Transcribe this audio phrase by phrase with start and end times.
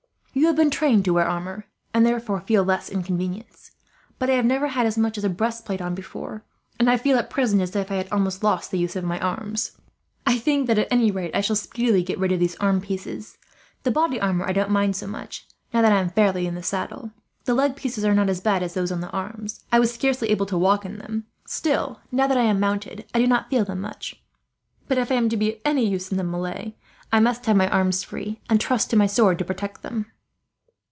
[0.33, 3.71] You have been trained to wear armour, and therefore feel less inconvenience;
[4.17, 6.45] but I have never had as much as a breast plate on before,
[6.79, 9.19] and I feel at present as if I had almost lost the use of my
[9.19, 9.73] arms.
[10.25, 13.37] I think that, at any rate, I shall speedily get rid of these arm pieces.
[13.83, 16.63] The body armour I don't so much mind, now that I am fairly in the
[16.63, 17.11] saddle.
[17.43, 19.65] "The leg pieces are not as bad as those on the arms.
[19.69, 23.19] I was scarcely able to walk in them; still, now that I am mounted, I
[23.19, 24.23] do not feel them much.
[24.87, 26.77] But if I am to be of any use in a melee,
[27.11, 30.09] I must have my arms free, and trust to my sword to protect them."